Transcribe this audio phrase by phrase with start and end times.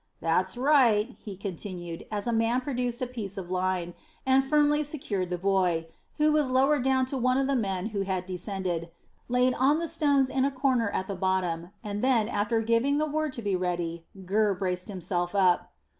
[0.19, 3.93] That's right," he continued, as a man produced a piece of line,
[4.25, 8.01] and firmly secured the boy, who was lowered down to one of the men who
[8.01, 8.89] had descended,
[9.29, 13.05] laid on the stones in a corner at the bottom; and then, after giving the
[13.05, 15.69] word to be ready, Gurr braced himself up.